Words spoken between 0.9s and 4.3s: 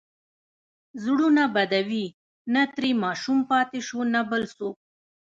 زړونه بدوي، نه ترې ماشوم پاتې شو، نه